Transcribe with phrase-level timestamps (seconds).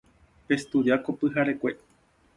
[0.47, 1.71] Pestudia ko pyharekue.